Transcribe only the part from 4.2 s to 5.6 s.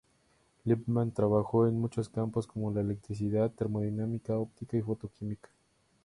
óptica y fotoquímica.